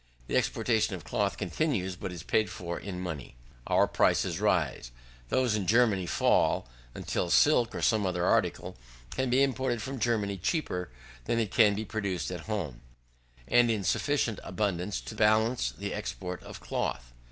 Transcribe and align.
The 0.25 0.35
exportation 0.35 0.95
of 0.95 1.03
cloth 1.03 1.37
continues, 1.37 1.95
but 1.95 2.11
is 2.11 2.23
paid 2.23 2.49
for 2.49 2.79
in 2.79 2.99
money. 2.99 3.35
Our 3.67 3.85
prices 3.85 4.39
rise, 4.39 4.89
those 5.29 5.55
in 5.55 5.67
Germany 5.67 6.07
fall, 6.07 6.67
until 6.95 7.29
silk, 7.29 7.75
or 7.75 7.83
some 7.83 8.07
other 8.07 8.25
article, 8.25 8.77
can 9.11 9.29
be 9.29 9.43
imported 9.43 9.79
from 9.79 9.99
Germany 9.99 10.37
cheaper 10.37 10.89
than 11.25 11.37
it 11.37 11.51
can 11.51 11.75
be 11.75 11.85
produced 11.85 12.31
at 12.31 12.47
home, 12.49 12.81
and 13.47 13.69
in 13.69 13.83
sufficient 13.83 14.39
abundance 14.43 15.01
to 15.01 15.13
balance 15.13 15.69
the 15.69 15.93
export 15.93 16.41
of 16.41 16.59
cloth. 16.59 17.13